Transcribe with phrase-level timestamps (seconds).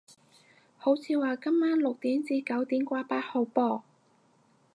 [0.79, 3.83] 好似話今晚六點至九點掛八號波